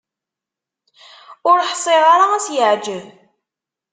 [1.49, 3.05] Ur ḥṣiɣ ara ad s-yeɛǧeb.